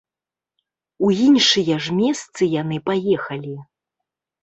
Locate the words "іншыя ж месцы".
1.27-2.51